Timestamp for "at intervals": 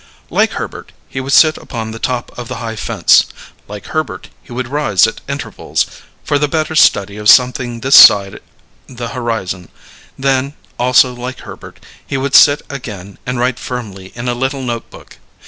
5.05-5.85